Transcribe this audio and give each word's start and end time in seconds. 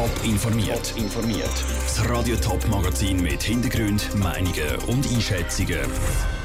Top 0.00 0.24
informiert. 0.24 0.94
informiert. 0.96 1.52
Das 1.84 2.08
Radio 2.08 2.34
Top 2.36 2.66
Magazin 2.68 3.20
mit 3.20 3.42
Hintergrund, 3.42 4.08
Meinungen 4.16 4.76
und 4.86 5.06
Einschätzungen 5.12 5.80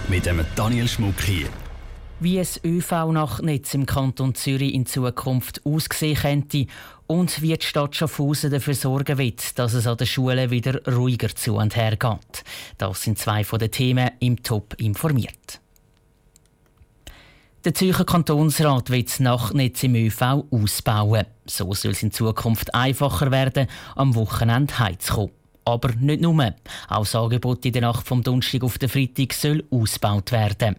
mit 0.10 0.26
dem 0.26 0.46
Daniel 0.58 0.90
Schmuck 0.90 1.22
hier. 1.22 1.48
Wie 2.20 2.38
es 2.38 2.60
ÖV-Nachnetz 2.66 3.74
im 3.74 3.86
Kanton 3.86 4.36
Zürich 4.36 4.74
in 4.74 4.86
Zukunft 4.86 5.62
aussehen 5.66 6.18
könnte 6.18 6.66
und 7.08 7.42
wie 7.42 7.56
die 7.56 7.66
Stadt 7.66 7.96
Schaffhausen 7.96 8.52
dafür 8.52 8.74
sorgen 8.74 9.18
wird, 9.18 9.58
dass 9.58 9.74
es 9.74 9.88
an 9.88 9.96
den 9.96 10.08
Schulen 10.08 10.52
wieder 10.52 10.86
ruhiger 10.94 11.34
zu 11.34 11.56
und 11.56 11.78
her 11.78 11.96
geht. 11.96 12.44
Das 12.78 13.04
sind 13.04 13.18
zwei 13.18 13.46
von 13.46 13.60
den 13.60 13.72
Themen 13.72 14.12
im 14.20 14.44
Top 14.44 14.74
informiert. 14.82 15.62
Der 17.66 17.74
Zürcher 17.74 18.06
Kantonsrat 18.06 18.92
will 18.92 19.02
das 19.02 19.20
Nachtnetz 19.20 19.82
im 19.82 19.96
ÖV 19.96 20.44
ausbauen. 20.52 21.26
So 21.48 21.74
soll 21.74 21.94
es 21.94 22.04
in 22.04 22.12
Zukunft 22.12 22.76
einfacher 22.76 23.32
werden, 23.32 23.66
am 23.96 24.14
Wochenende 24.14 24.78
heimzukommen. 24.78 25.32
Aber 25.66 25.92
nicht 25.94 26.22
nur. 26.22 26.54
Auch 26.88 27.00
das 27.00 27.16
Angebot 27.16 27.66
in 27.66 27.74
der 27.74 27.82
Nacht 27.82 28.08
vom 28.08 28.22
Donnerstag 28.22 28.64
auf 28.64 28.78
den 28.78 28.88
Freitag 28.88 29.34
soll 29.34 29.64
ausgebaut 29.72 30.32
werden. 30.32 30.76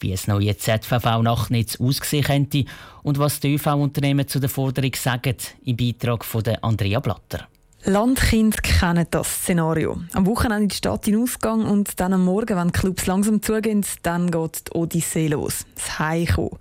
Wie 0.00 0.10
es 0.10 0.26
neue 0.26 0.56
ZVV-Nachtnetz 0.56 1.80
aussehen 1.80 2.24
könnte 2.24 2.64
und 3.04 3.16
was 3.20 3.38
die 3.38 3.54
ÖV-Unternehmen 3.54 4.26
zu 4.26 4.40
der 4.40 4.50
Forderung 4.50 4.94
sagen, 4.96 5.36
im 5.64 5.76
Beitrag 5.76 6.24
von 6.24 6.42
Andrea 6.62 6.98
Blatter. 6.98 7.46
Landkinder 7.86 8.56
kennen 8.62 9.06
das 9.10 9.28
Szenario. 9.28 9.98
Am 10.14 10.24
Wochenende 10.24 10.74
Stadt 10.74 11.06
in 11.06 11.22
Ausgang 11.22 11.66
und 11.66 12.00
dann 12.00 12.14
am 12.14 12.24
Morgen, 12.24 12.56
wenn 12.56 12.68
die 12.68 12.72
Clubs 12.72 13.04
langsam 13.04 13.42
zugehen, 13.42 13.84
dann 14.00 14.30
geht 14.30 14.68
die 14.68 14.74
Odyssee 14.74 15.28
los. 15.28 15.66
Das 15.74 15.98
Heimkommen. 15.98 16.58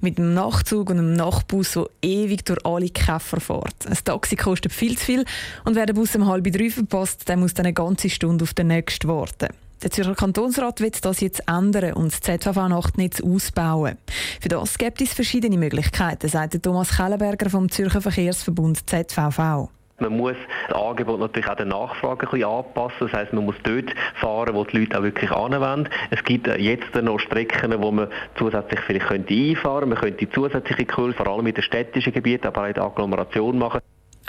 Mit 0.00 0.18
einem 0.18 0.32
Nachtzug 0.32 0.88
und 0.88 0.98
einem 0.98 1.12
Nachtbus, 1.12 1.72
der 1.72 1.90
ewig 2.00 2.46
durch 2.46 2.64
alle 2.64 2.88
Käfer 2.88 3.38
fährt. 3.38 3.86
Ein 3.86 3.98
Taxi 4.02 4.34
kostet 4.34 4.72
viel 4.72 4.96
zu 4.96 5.04
viel 5.04 5.24
und 5.66 5.76
wer 5.76 5.84
den 5.84 5.94
Bus 5.94 6.16
um 6.16 6.26
halb 6.26 6.50
drei 6.50 6.70
verpasst, 6.70 7.28
der 7.28 7.36
muss 7.36 7.52
dann 7.52 7.66
eine 7.66 7.74
ganze 7.74 8.08
Stunde 8.08 8.44
auf 8.44 8.54
den 8.54 8.68
nächsten 8.68 9.08
warten. 9.08 9.48
Der 9.82 9.90
Zürcher 9.90 10.14
Kantonsrat 10.14 10.80
wird 10.80 11.04
das 11.04 11.20
jetzt 11.20 11.42
ändern 11.48 11.92
und 11.92 12.12
das 12.12 12.20
ZVV-Nachtnetz 12.22 13.20
ausbauen. 13.20 13.98
Für 14.40 14.48
das 14.48 14.78
gibt 14.78 15.02
es 15.02 15.12
verschiedene 15.12 15.58
Möglichkeiten, 15.58 16.30
sagt 16.30 16.62
Thomas 16.62 16.96
Kellenberger 16.96 17.50
vom 17.50 17.70
Zürcher 17.70 18.00
Verkehrsverbund 18.00 18.88
ZVV. 18.88 19.68
Man 20.02 20.16
muss 20.16 20.36
das 20.68 20.76
Angebot 20.76 21.20
natürlich 21.20 21.48
auch 21.48 21.54
der 21.54 21.66
Nachfrage 21.66 22.26
ein 22.26 22.30
bisschen 22.30 22.48
anpassen. 22.48 22.96
Das 23.00 23.12
heisst, 23.12 23.32
man 23.32 23.44
muss 23.44 23.54
dort 23.62 23.94
fahren, 24.16 24.54
wo 24.54 24.64
die 24.64 24.78
Leute 24.78 24.98
auch 24.98 25.02
wirklich 25.02 25.30
anwenden. 25.30 25.88
Es 26.10 26.22
gibt 26.24 26.48
jetzt 26.48 26.94
noch 26.94 27.20
Strecken, 27.20 27.72
wo 27.80 27.92
man 27.92 28.08
zusätzlich 28.36 28.80
vielleicht 28.80 29.06
könnte 29.06 29.32
einfahren 29.32 29.90
könnte. 29.90 29.94
Man 29.94 29.98
könnte 29.98 30.30
zusätzliche 30.30 30.86
Kurse, 30.86 31.12
vor 31.16 31.28
allem 31.28 31.46
in 31.46 31.54
den 31.54 31.62
städtischen 31.62 32.12
Gebieten, 32.12 32.48
aber 32.48 32.62
auch 32.62 32.66
in 32.66 32.74
der 32.74 32.84
Agglomeration 32.84 33.58
machen. 33.58 33.80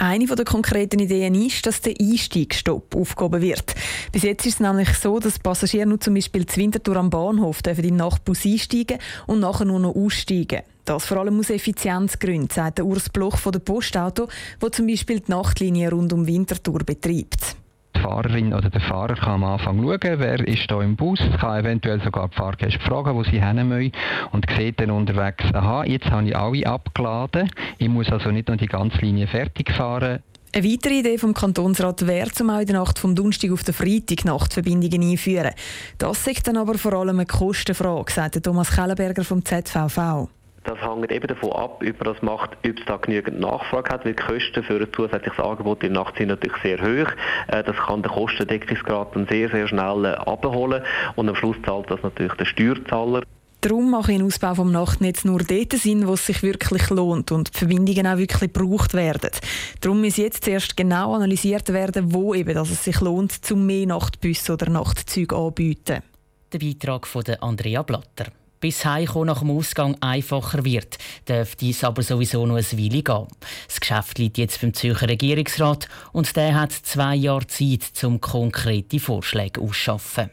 Eine 0.04 0.26
der 0.26 0.44
konkreten 0.44 1.00
Ideen 1.00 1.34
ist, 1.34 1.66
dass 1.66 1.80
der 1.80 1.94
Einstiegsstopp 1.98 2.94
aufgehoben 2.94 3.42
wird. 3.42 3.73
Bis 4.12 4.23
jetzt 4.23 4.46
ist 4.46 4.56
es 4.56 4.59
nämlich 4.59 4.90
so, 4.96 5.18
dass 5.18 5.40
Passagiere 5.40 5.86
nur 5.86 6.02
zum 6.02 6.16
Beispiel 6.16 6.46
zu 6.46 6.59
Winterthur 6.59 6.98
am 6.98 7.09
Bahnhof 7.09 7.62
dürfen 7.62 7.84
den 7.84 7.96
Nachtbus 7.96 8.46
einsteigen 8.46 8.98
und 9.28 9.40
nachher 9.40 9.64
nur 9.64 9.80
noch 9.80 9.96
aussteigen. 9.96 10.64
Das 10.84 11.06
vor 11.06 11.20
allem 11.20 11.40
aus 11.40 11.50
Effizienzgründen, 11.50 12.50
sagt 12.50 12.80
der 12.80 12.86
Urs 12.86 13.08
Bloch 13.08 13.38
von 13.38 13.54
der 13.54 13.59
Postauto, 13.59 14.28
wo 14.59 14.68
zum 14.68 14.88
Beispiel 14.88 15.22
die 15.22 15.31
Nachtlinie 15.31 15.92
rund 15.92 16.12
um 16.12 16.28
Winterthur 16.28 16.80
betreibt. 16.80 17.56
Fahrerin 18.04 18.54
oder 18.54 18.70
der 18.70 18.82
Fahrer 18.82 19.16
kann 19.16 19.36
am 19.36 19.44
Anfang 19.46 19.82
schauen, 19.82 20.20
wer 20.20 20.46
ist 20.46 20.70
da 20.70 20.82
im 20.82 20.98
Bus, 20.98 21.20
kann 21.40 21.62
eventuell 21.62 22.02
sogar 22.04 22.28
die 22.28 22.36
Fahrgäste 22.36 22.80
fragen, 22.82 23.16
wo 23.16 23.23
sie 23.23 23.42
hin 23.42 23.68
müssen 23.68 23.94
und 24.32 24.46
sieht 24.58 24.80
dann 24.82 24.92
unterwegs, 24.92 25.46
aha, 25.54 25.86
jetzt 25.86 26.12
habe 26.12 26.28
ich 26.28 26.36
alle 26.36 26.68
abgeladen, 26.68 27.50
ich 27.78 27.88
muss 27.88 28.09
also 28.12 28.30
nicht 28.30 28.50
noch 28.50 28.58
die 28.58 28.68
ganze 28.68 28.98
Linie 28.98 29.28
fertig 29.28 29.72
fahren, 29.72 30.20
eine 30.56 30.72
weitere 30.72 31.00
Idee 31.00 31.18
vom 31.18 31.34
Kantonsrat 31.34 32.06
wäre, 32.06 32.30
zum 32.30 32.52
auch 32.52 32.59
in 32.59 32.68
der 32.68 32.78
Nacht 32.78 33.00
vom 33.00 33.16
Donnerstag 33.16 33.52
auf 33.52 33.64
den 33.64 33.74
Freitag 33.74 34.24
Nachtverbindungen 34.24 35.09
einführen. 35.09 35.50
Das 35.98 36.28
ist 36.28 36.48
dann 36.48 36.58
aber 36.58 36.78
vor 36.78 36.94
allem 36.94 37.18
eine 37.18 37.26
Kostenfrage, 37.26 38.12
sagt 38.12 38.44
Thomas 38.44 38.70
Kellenberger 38.70 39.24
vom 39.24 39.44
ZVV. 39.44 40.28
Das 40.63 40.79
hängt 40.81 41.12
eben 41.12 41.28
davon 41.28 41.51
ab, 41.51 41.84
ob 41.85 42.06
man 42.06 42.13
das 42.13 42.22
macht, 42.22 42.51
ob 42.66 42.79
es 42.79 42.85
da 42.85 42.96
genügend 42.97 43.40
Nachfrage 43.40 43.90
hat, 43.90 44.06
weil 44.06 44.13
die 44.13 44.24
Kosten 44.24 44.63
für 44.63 44.79
ein 44.79 44.88
zusätzliches 44.94 45.40
Angebot 45.40 45.84
in 45.84 45.94
der 45.94 46.03
Nacht 46.03 46.18
sind 46.18 46.29
natürlich 46.29 46.57
sehr 46.63 46.79
hoch. 46.79 47.12
Äh, 47.47 47.63
das 47.63 47.75
kann 47.75 48.01
den 48.01 48.12
Kostendeckungsgrad 48.12 49.16
dann 49.16 49.28
sehr, 49.28 49.50
sehr 49.50 49.68
schnell 49.68 50.06
äh, 50.06 50.13
abholen 50.13 50.84
und 51.16 51.28
am 51.28 51.35
Schluss 51.35 51.57
zahlt 51.66 51.91
das 51.91 52.02
natürlich 52.02 52.34
der 52.34 52.46
Steuerzahler. 52.46 53.23
Darum 53.59 53.91
mache 53.91 54.12
ich 54.12 54.19
einen 54.19 54.28
Ausbau 54.28 54.56
vom 54.56 54.72
Nachtnetz 54.72 55.23
nur 55.23 55.40
dort 55.40 55.72
Sinn, 55.73 56.07
wo 56.07 56.13
es 56.13 56.25
sich 56.25 56.44
wirklich 56.44 56.90
lohnt 56.90 57.31
und 57.31 57.53
die 57.53 57.59
Verbindungen 57.59 58.07
auch 58.07 58.18
wirklich 58.18 58.52
gebraucht 58.52 58.94
werden. 58.94 59.31
Darum 59.79 60.02
muss 60.02 60.18
jetzt 60.18 60.44
zuerst 60.44 60.75
genau 60.75 61.13
analysiert 61.13 61.72
werden, 61.72 62.13
wo 62.13 62.34
eben 62.34 62.56
dass 62.56 62.72
es 62.72 62.84
sich 62.84 63.00
lohnt, 63.00 63.31
zum 63.31 63.66
mehr 63.66 63.85
Nachtbusse 63.85 64.53
oder 64.53 64.69
Nachtzüge 64.69 65.35
anzubieten. 65.35 66.03
Der 66.52 66.59
Beitrag 66.59 67.07
von 67.07 67.23
Andrea 67.40 67.84
Blatter 67.84 68.25
bis 68.63 68.85
Heimkommen 68.85 69.28
nach 69.28 69.40
dem 69.40 69.51
Ausgang 69.51 69.97
einfacher 70.00 70.63
wird, 70.63 70.97
dürfte 71.28 71.57
dies 71.66 71.84
aber 71.84 72.01
sowieso 72.01 72.46
noch 72.46 72.56
ein 72.56 72.63
Weile 72.63 73.03
gehen. 73.03 73.28
Das 73.68 73.81
Geschäft 73.81 74.18
liegt 74.19 74.38
jetzt 74.38 74.62
beim 74.62 74.74
Zürcher 74.74 75.09
Regierungsrat 75.09 75.90
und 76.13 76.34
der 76.38 76.56
hat 76.56 76.72
zwei 76.72 77.13
Jahre 77.16 77.46
Zeit, 77.47 78.02
um 78.06 78.22
konkrete 78.22 79.02
Vorschläge 79.02 79.59
auszuschaffen. 79.59 80.29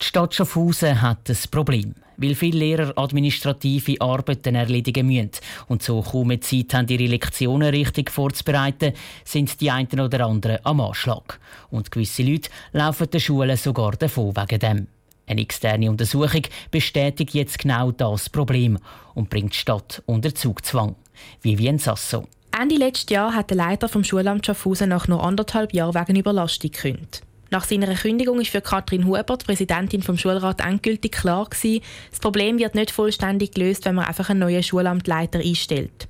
Die 0.00 0.04
Stadt 0.04 0.34
Schaffhausen 0.34 1.00
hat 1.00 1.30
ein 1.30 1.38
Problem, 1.52 1.94
weil 2.16 2.34
viele 2.34 2.58
Lehrer 2.58 2.92
administrative 2.96 4.00
Arbeiten 4.00 4.56
erledigen 4.56 5.06
müssen 5.06 5.30
und 5.68 5.84
so 5.84 6.02
kaum 6.02 6.26
mehr 6.26 6.40
Zeit 6.40 6.74
haben, 6.74 6.88
ihre 6.88 7.06
Lektionen 7.06 7.68
richtig 7.70 8.10
vorzubereiten, 8.10 8.94
sind 9.24 9.60
die 9.60 9.70
einen 9.70 10.00
oder 10.00 10.26
anderen 10.26 10.58
am 10.64 10.80
Anschlag. 10.80 11.38
Und 11.70 11.92
gewisse 11.92 12.24
Leute 12.24 12.50
laufen 12.72 13.08
den 13.08 13.20
Schulen 13.20 13.56
sogar 13.56 13.92
davon 13.92 14.34
wegen 14.36 14.58
dem. 14.58 14.93
Eine 15.26 15.40
externe 15.40 15.90
Untersuchung 15.90 16.42
bestätigt 16.70 17.34
jetzt 17.34 17.58
genau 17.58 17.92
das 17.92 18.28
Problem 18.28 18.78
und 19.14 19.30
bringt 19.30 19.54
die 19.54 19.58
Stadt 19.58 20.02
unter 20.06 20.34
Zugzwang. 20.34 20.96
Vivien 21.40 21.78
Sasso. 21.78 22.26
Ende 22.58 22.76
letzten 22.76 23.14
Jahr 23.14 23.34
hat 23.34 23.50
der 23.50 23.56
Leiter 23.56 23.88
vom 23.88 24.04
Schulamt 24.04 24.46
Schaffhausen 24.46 24.88
nach 24.88 25.08
nur 25.08 25.24
anderthalb 25.24 25.72
Jahren 25.72 25.94
wegen 25.94 26.18
Überlastung 26.18 26.70
gekündigt. 26.70 27.22
Nach 27.50 27.64
seiner 27.64 27.94
Kündigung 27.94 28.40
ist 28.40 28.50
für 28.50 28.60
Katrin 28.60 29.06
Huber, 29.06 29.36
die 29.36 29.44
Präsidentin 29.44 30.02
vom 30.02 30.18
Schulrat, 30.18 30.60
endgültig 30.60 31.12
klar 31.12 31.48
gewesen, 31.48 31.82
das 32.10 32.18
Problem 32.20 32.58
wird 32.58 32.74
nicht 32.74 32.90
vollständig 32.90 33.52
gelöst, 33.52 33.84
wenn 33.84 33.94
man 33.94 34.06
einfach 34.06 34.30
einen 34.30 34.40
neuen 34.40 34.62
Schulamtleiter 34.62 35.38
einstellt. 35.38 36.08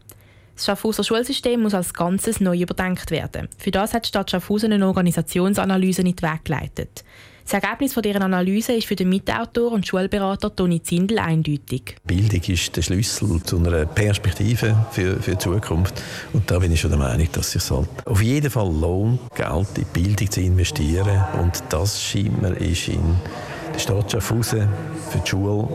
Das 0.55 0.67
Schaffhauser 0.67 1.03
Schulsystem 1.03 1.61
muss 1.61 1.75
als 1.75 1.93
Ganzes 1.93 2.41
neu 2.41 2.61
überdenkt 2.61 3.11
werden. 3.11 3.49
Für 3.59 3.71
das 3.71 3.93
hat 3.93 4.05
die 4.05 4.09
Stadt 4.09 4.31
Schaffhausen 4.31 4.73
eine 4.73 4.87
Organisationsanalyse 4.87 6.03
in 6.03 6.15
die 6.15 6.23
Weg 6.23 6.45
geleitet. 6.45 7.05
Das 7.45 7.63
Ergebnis 7.63 7.93
von 7.93 8.03
deren 8.03 8.23
Analyse 8.23 8.73
ist 8.73 8.87
für 8.87 8.97
den 8.97 9.11
Mitautor 9.11 9.73
und 9.73 9.87
Schulberater 9.87 10.55
Toni 10.57 10.83
Zindel 10.83 11.19
eindeutig. 11.19 11.97
Bildung 12.05 12.41
ist 12.41 12.75
der 12.75 12.81
Schlüssel 12.81 13.43
zu 13.43 13.59
einer 13.59 13.85
Perspektive 13.85 14.75
für, 14.91 15.21
für 15.21 15.33
die 15.33 15.39
Zukunft. 15.39 16.03
Und 16.33 16.51
da 16.51 16.59
bin 16.59 16.73
ich 16.73 16.81
schon 16.81 16.91
der 16.91 16.99
Meinung, 16.99 17.29
dass 17.33 17.55
es 17.55 17.67
sich 17.67 17.71
halt 17.71 17.89
auf 18.07 18.23
jeden 18.23 18.51
Fall 18.51 18.73
lohnt, 18.73 19.21
Geld 19.35 19.77
in 19.77 19.85
Bildung 19.93 20.31
zu 20.31 20.41
investieren. 20.41 21.23
Und 21.39 21.63
das 21.69 22.03
scheint 22.03 22.41
mir 22.41 22.57
ist 22.57 22.89
in 22.89 23.15
der 23.75 23.79
Stadt 23.79 24.11
Schaffhausen 24.11 24.67
für 25.11 25.19
die 25.19 25.29
Schule 25.29 25.69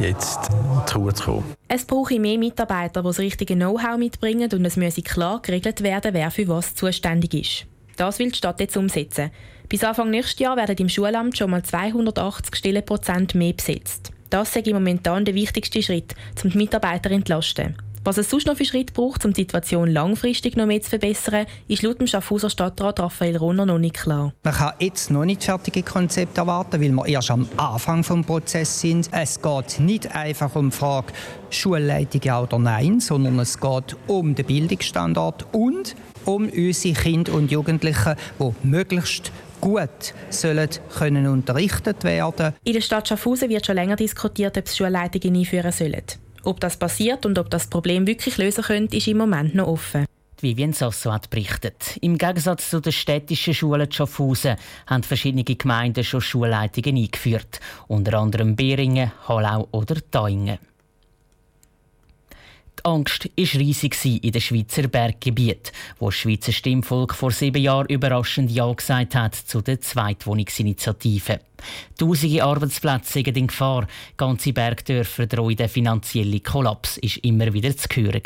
jetzt 0.00 0.38
zu 0.86 0.94
kurz 0.94 1.20
kommen. 1.22 1.44
Es 1.68 1.84
brauche 1.84 2.18
mehr 2.18 2.38
Mitarbeiter, 2.38 3.02
die 3.02 3.08
das 3.08 3.18
richtige 3.18 3.56
Know-how 3.56 3.98
mitbringen 3.98 4.48
und 4.52 4.64
es 4.64 4.76
müsse 4.76 5.02
klar 5.02 5.40
geregelt 5.42 5.82
werden, 5.82 6.14
wer 6.14 6.30
für 6.30 6.48
was 6.48 6.74
zuständig 6.74 7.34
ist. 7.34 7.66
Das 8.00 8.18
will 8.18 8.30
die 8.30 8.38
Stadt 8.38 8.58
jetzt 8.60 8.78
umsetzen. 8.78 9.30
Bis 9.68 9.84
Anfang 9.84 10.08
nächstes 10.08 10.38
Jahr 10.38 10.56
werden 10.56 10.74
im 10.78 10.88
Schulamt 10.88 11.36
schon 11.36 11.50
mal 11.50 11.62
280 11.62 12.56
Stellenprozent 12.56 13.34
mehr 13.34 13.52
besetzt. 13.52 14.10
Das 14.30 14.56
ist 14.56 14.66
momentan 14.68 15.26
der 15.26 15.34
wichtigste 15.34 15.82
Schritt, 15.82 16.14
um 16.42 16.48
die 16.48 16.56
Mitarbeiter 16.56 17.10
zu 17.10 17.14
entlasten. 17.16 17.76
Was 18.02 18.16
es 18.16 18.30
sonst 18.30 18.46
noch 18.46 18.56
für 18.56 18.64
Schritte 18.64 18.94
braucht, 18.94 19.26
um 19.26 19.34
die 19.34 19.42
Situation 19.42 19.90
langfristig 19.90 20.56
noch 20.56 20.64
mehr 20.64 20.80
zu 20.80 20.88
verbessern, 20.88 21.44
ist 21.68 21.82
laut 21.82 22.00
dem 22.00 22.06
Schaffhauser 22.06 22.48
Stadtrat 22.48 22.98
Raphael 23.00 23.36
Runner 23.36 23.66
noch 23.66 23.78
nicht 23.78 23.96
klar. 23.96 24.32
Man 24.44 24.54
kann 24.54 24.72
jetzt 24.78 25.10
noch 25.10 25.26
nicht 25.26 25.44
fertige 25.44 25.82
Konzepte 25.82 26.40
erwarten, 26.40 26.80
weil 26.80 26.92
wir 26.92 27.06
erst 27.06 27.30
am 27.30 27.46
Anfang 27.58 28.00
des 28.00 28.24
Prozesses 28.24 28.80
sind. 28.80 29.10
Es 29.12 29.42
geht 29.42 29.78
nicht 29.78 30.16
einfach 30.16 30.56
um 30.56 30.70
die 30.70 30.76
Frage 30.76 31.12
Schulleitung 31.50 32.22
ja 32.24 32.40
oder 32.40 32.58
nein, 32.58 33.00
sondern 33.00 33.38
es 33.38 33.60
geht 33.60 33.94
um 34.06 34.34
den 34.34 34.46
Bildungsstandard 34.46 35.44
und 35.52 35.94
um 36.24 36.48
unsere 36.48 36.94
Kinder 36.94 37.34
und 37.34 37.50
Jugendlichen, 37.50 38.14
die 38.38 38.66
möglichst 38.66 39.32
gut 39.60 40.14
sollen 40.30 40.68
können 40.96 41.26
unterrichtet 41.26 42.02
werden. 42.04 42.54
In 42.64 42.72
der 42.72 42.80
Stadt 42.80 43.08
Schaffhausen 43.08 43.48
wird 43.48 43.66
schon 43.66 43.76
länger 43.76 43.96
diskutiert, 43.96 44.56
ob 44.56 44.66
es 44.66 44.76
Schulleitungen 44.76 45.38
einführen 45.38 45.72
sollen. 45.72 46.02
Ob 46.44 46.60
das 46.60 46.76
passiert 46.76 47.26
und 47.26 47.38
ob 47.38 47.50
das 47.50 47.66
Problem 47.66 48.06
wirklich 48.06 48.38
lösen 48.38 48.64
könnte, 48.64 48.96
ist 48.96 49.08
im 49.08 49.18
Moment 49.18 49.54
noch 49.54 49.68
offen. 49.68 50.06
Vivien 50.42 50.72
Sasso 50.72 51.12
hat 51.12 51.28
berichtet. 51.28 51.98
Im 52.00 52.16
Gegensatz 52.16 52.70
zu 52.70 52.80
den 52.80 52.92
städtischen 52.92 53.52
Schulen 53.52 53.92
Schaffhausen 53.92 54.56
haben 54.86 55.02
verschiedene 55.02 55.44
Gemeinden 55.44 56.02
schon 56.02 56.22
Schulleitungen 56.22 56.96
eingeführt, 56.96 57.60
unter 57.88 58.18
anderem 58.18 58.56
Beringen, 58.56 59.12
Hallau 59.28 59.68
oder 59.70 59.96
Taingen. 60.10 60.58
Die 62.80 62.86
Angst 62.86 63.28
war 63.36 63.60
riesig 63.60 63.94
in 64.04 64.32
den 64.32 64.40
Schweizer 64.40 64.88
Berggebieten, 64.88 65.70
wo 65.98 66.06
das 66.06 66.14
Schweizer 66.14 66.50
Stimmvolk 66.50 67.14
vor 67.14 67.30
sieben 67.30 67.62
Jahren 67.62 67.88
überraschend 67.88 68.50
Ja 68.50 68.72
gesagt 68.72 69.14
hat 69.14 69.34
zu 69.34 69.60
der 69.60 69.82
Zweitwohnungsinitiative. 69.82 71.40
Tausende 71.98 72.42
Arbeitsplätze 72.42 73.12
sind 73.12 73.36
in 73.36 73.48
Gefahr, 73.48 73.86
ganze 74.16 74.54
Bergdörfer 74.54 75.26
drohen 75.26 75.56
der 75.56 75.68
finanzielle 75.68 76.40
Kollaps, 76.40 76.96
ist 76.96 77.18
immer 77.18 77.52
wieder 77.52 77.76
zu 77.76 77.86
hören. 77.96 78.22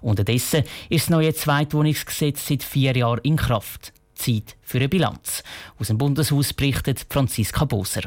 Unterdessen 0.00 0.64
ist 0.88 1.04
das 1.04 1.10
neue 1.10 1.34
Zweitwohnungsgesetz 1.34 2.48
seit 2.48 2.64
vier 2.64 2.96
Jahren 2.96 3.20
in 3.22 3.36
Kraft. 3.36 3.92
Zeit 4.16 4.56
für 4.62 4.78
eine 4.78 4.88
Bilanz. 4.88 5.44
Aus 5.78 5.86
dem 5.86 5.98
Bundeshaus 5.98 6.52
berichtet 6.52 7.06
Franziska 7.08 7.64
Boser. 7.64 8.02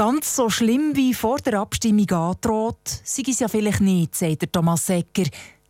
Ganz 0.00 0.34
so 0.34 0.48
schlimm 0.48 0.96
wie 0.96 1.12
vor 1.12 1.40
der 1.40 1.60
Abstimmung 1.60 2.10
angedroht, 2.10 2.88
sei 3.04 3.22
es 3.28 3.40
ja 3.40 3.48
vielleicht 3.48 3.82
nicht, 3.82 4.14
sagt 4.14 4.50
Thomas 4.50 4.86
Secker, 4.86 5.24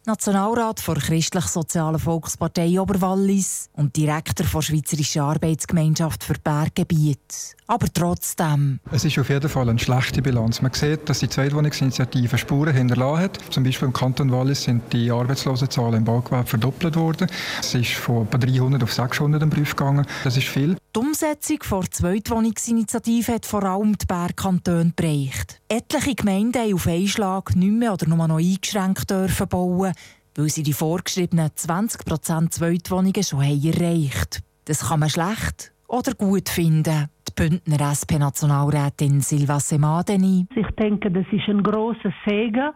Nationalrat 0.06 0.82
der 0.88 0.94
Christlich-Sozialen 0.94 2.00
Volkspartei 2.00 2.80
Oberwallis 2.80 3.68
und 3.74 3.94
Direktor 3.96 4.46
der 4.46 4.62
Schweizerischen 4.62 5.20
Arbeitsgemeinschaft 5.20 6.24
für 6.24 6.34
Berggebiet. 6.42 7.54
Aber 7.66 7.86
trotzdem. 7.92 8.80
Es 8.90 9.04
ist 9.04 9.18
auf 9.18 9.28
jeden 9.28 9.48
Fall 9.48 9.68
eine 9.68 9.78
schlechte 9.78 10.22
Bilanz. 10.22 10.62
Man 10.62 10.72
sieht, 10.72 11.08
dass 11.08 11.20
die 11.20 11.28
Zweitwohnungsinitiative 11.28 12.38
Spuren 12.38 12.74
hinterlassen 12.74 13.22
hat. 13.22 13.38
Zum 13.50 13.62
Beispiel 13.62 13.86
im 13.88 13.92
Kanton 13.92 14.32
Wallis 14.32 14.64
sind 14.64 14.90
die 14.92 15.10
Arbeitslosenzahlen 15.10 15.96
im 15.96 16.04
Baugewerbe 16.04 16.48
verdoppelt 16.48 16.96
worden. 16.96 17.28
Es 17.60 17.74
ist 17.74 17.92
von 17.92 18.28
300 18.28 18.82
auf 18.82 18.92
600 18.92 19.42
im 19.42 19.50
Brief 19.50 19.76
gegangen. 19.76 20.06
Das 20.24 20.36
ist 20.36 20.48
viel. 20.48 20.76
Die 20.96 20.98
Umsetzung 20.98 21.58
der 21.70 21.90
Zweitwohnungsinitiative 21.92 23.34
hat 23.34 23.46
vor 23.46 23.62
allem 23.62 23.96
die 23.96 24.06
Bergkantone 24.06 24.92
bereicht. 24.96 25.60
Etliche 25.68 26.16
Gemeinden 26.16 26.60
haben 26.60 26.74
auf 26.74 26.88
einen 26.88 27.06
Schlag 27.06 27.54
nicht 27.54 27.70
mehr 27.70 27.92
oder 27.92 28.08
nur 28.08 28.26
noch 28.26 28.38
eingeschränkt 28.38 29.08
dürfen 29.08 29.46
bauen, 29.46 29.92
weil 30.40 30.48
sie 30.48 30.62
die 30.62 30.72
vorgeschriebenen 30.72 31.50
20 31.54 32.02
Zweitwohnungen 32.50 33.22
schon 33.22 33.42
haben 33.42 33.62
erreicht 33.62 34.40
Das 34.64 34.88
kann 34.88 35.00
man 35.00 35.10
schlecht 35.10 35.72
oder 35.86 36.14
gut 36.14 36.48
finden. 36.48 37.08
Die 37.28 37.32
Bündner 37.36 37.90
SP-Nationalrätin 37.92 39.20
Silva 39.20 39.60
Semadeni. 39.60 40.46
Ich 40.54 40.70
denke, 40.78 41.10
das 41.10 41.26
ist 41.30 41.48
ein 41.48 41.62
grosser 41.62 42.12
Segen 42.26 42.70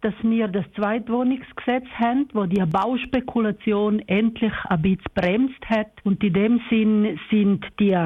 dass 0.00 0.12
wir 0.22 0.48
das 0.48 0.66
Zweitwohnungsgesetz 0.76 1.86
haben, 1.98 2.28
wo 2.34 2.44
die 2.44 2.62
Bauspekulation 2.66 4.00
endlich 4.00 4.52
ein 4.68 4.82
bisschen 4.82 5.02
bremst 5.14 5.64
hat. 5.70 5.92
Und 6.04 6.22
in 6.22 6.34
dem 6.34 6.60
Sinn 6.68 7.18
sind 7.30 7.64
die 7.80 7.96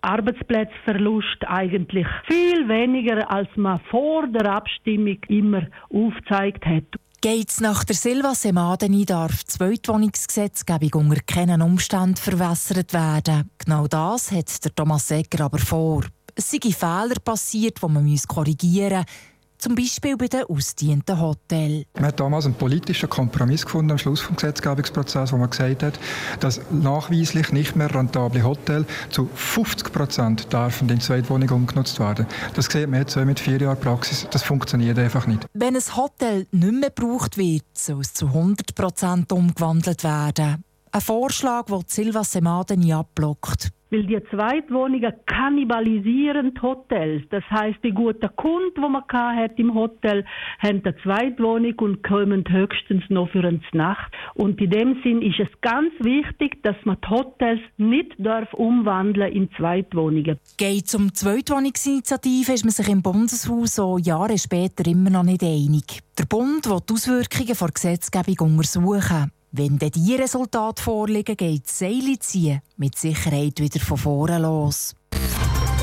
Arbeitsplatzverlust 0.00 1.46
eigentlich 1.46 2.08
viel 2.26 2.68
weniger, 2.68 3.30
als 3.30 3.48
man 3.54 3.78
vor 3.88 4.26
der 4.26 4.52
Abstimmung 4.52 5.18
immer 5.28 5.68
aufgezeigt 5.90 6.66
hat. 6.66 6.84
Geht's 7.24 7.58
nach 7.58 7.84
der 7.84 7.96
Silva 7.96 8.34
Semadeni 8.34 9.06
darf 9.06 9.44
die 9.44 9.52
Zweitwohnungsgesetzgebung 9.52 11.08
unter 11.08 11.22
keinen 11.22 11.62
Umständen 11.62 12.16
verwässert 12.16 12.92
werden. 12.92 13.48
Genau 13.56 13.86
das 13.86 14.30
hat 14.30 14.62
der 14.62 14.74
Thomas 14.74 15.10
Egger 15.10 15.46
aber 15.46 15.58
vor. 15.58 16.04
Es 16.34 16.50
sind 16.50 16.64
Fehler 16.64 17.14
passiert, 17.24 17.78
die 17.82 17.88
man 17.88 18.18
korrigieren 18.28 18.98
muss 18.98 19.33
zum 19.64 19.74
Beispiel 19.74 20.14
bei 20.18 20.28
den 20.28 20.44
ausdienten 20.44 21.18
Hotels. 21.18 21.86
Man 21.94 22.04
hat 22.04 22.20
damals 22.20 22.44
einen 22.44 22.54
politischen 22.54 23.08
Kompromiss 23.08 23.64
gefunden 23.64 23.92
am 23.92 23.98
Schluss 23.98 24.20
des 24.20 24.36
Gesetzgebungsprozesses, 24.36 25.32
wo 25.32 25.38
man 25.38 25.48
gesagt 25.48 25.82
hat, 25.82 25.98
dass 26.40 26.60
nachweislich 26.70 27.50
nicht 27.50 27.74
mehr 27.74 27.92
rentable 27.94 28.44
Hotels 28.44 28.86
zu 29.08 29.26
50 29.34 29.90
Prozent 29.90 30.52
dürfen 30.52 30.90
in 30.90 31.00
Zweitwohnungen 31.00 31.54
umgenutzt 31.54 31.98
werden. 31.98 32.26
Das 32.52 32.66
sieht 32.66 32.90
man 32.90 33.00
jetzt 33.00 33.16
mit 33.16 33.40
vier 33.40 33.58
Jahren 33.58 33.80
Praxis. 33.80 34.26
Das 34.30 34.42
funktioniert 34.42 34.98
einfach 34.98 35.26
nicht. 35.26 35.46
Wenn 35.54 35.76
ein 35.76 35.96
Hotel 35.96 36.46
nicht 36.52 36.72
mehr 36.74 36.90
gebraucht 36.90 37.38
wird, 37.38 37.64
soll 37.72 38.02
es 38.02 38.12
zu 38.12 38.26
100 38.26 38.74
Prozent 38.74 39.32
umgewandelt 39.32 40.04
werden. 40.04 40.62
Ein 40.92 41.00
Vorschlag, 41.00 41.64
den 41.66 41.84
Silva 41.86 42.22
Semade 42.22 42.76
nie 42.76 42.92
abblockt 42.92 43.70
weil 43.94 44.06
die 44.06 44.20
Zweitwohnungen 44.30 45.12
kannibalisieren 45.26 46.52
die 46.54 46.60
Hotels. 46.60 47.22
Das 47.30 47.44
heißt, 47.50 47.78
die 47.84 47.92
guten 47.92 48.28
Kunden, 48.34 48.74
die 48.74 48.80
man 48.80 49.04
hat 49.08 49.58
im 49.58 49.74
Hotel, 49.74 50.24
haben 50.58 50.82
eine 50.84 50.96
Zweitwohnung 51.02 51.74
und 51.78 52.02
kommen 52.02 52.44
höchstens 52.48 53.04
noch 53.08 53.30
für 53.30 53.44
eine 53.44 53.60
Nacht. 53.72 54.12
Und 54.34 54.60
in 54.60 54.70
dem 54.70 55.00
Sinn 55.02 55.22
ist 55.22 55.38
es 55.38 55.60
ganz 55.60 55.92
wichtig, 56.00 56.62
dass 56.62 56.76
man 56.84 56.96
die 57.04 57.08
Hotels 57.08 57.60
nicht 57.76 58.14
darf 58.18 58.52
umwandeln 58.54 59.32
in 59.32 59.48
Zweitwohnungen. 59.56 60.38
Geht 60.56 60.88
zum 60.88 61.14
Zweitwohnungsinitiative 61.14 62.52
ist 62.52 62.64
man 62.64 62.72
sich 62.72 62.88
im 62.88 63.02
Bundeshaus 63.02 63.76
so 63.76 63.98
Jahre 63.98 64.38
später 64.38 64.90
immer 64.90 65.10
noch 65.10 65.22
nicht 65.22 65.42
einig. 65.42 66.00
Der 66.18 66.24
Bund 66.24 66.68
will 66.68 66.80
die 66.88 66.94
Auswirkungen 66.94 67.56
der 67.58 67.68
Gesetzgebung 67.68 68.56
untersuchen. 68.56 69.30
Wenn 69.56 69.78
dann 69.78 69.92
die 69.92 70.16
Resultate 70.16 70.82
vorliegen, 70.82 71.36
geht 71.36 71.68
Seile 71.68 72.18
ziehen 72.18 72.60
mit 72.76 72.98
Sicherheit 72.98 73.60
wieder 73.60 73.78
von 73.78 73.96
vorne 73.96 74.40
los. 74.40 74.96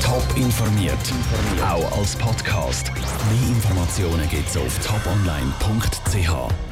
Top 0.04 0.26
informiert, 0.36 0.98
auch 1.64 1.98
als 1.98 2.14
Podcast. 2.16 2.92
Mehr 2.94 3.48
Informationen 3.48 4.28
gibt 4.28 4.46
es 4.46 4.58
auf 4.58 4.78
toponline.ch. 4.86 6.71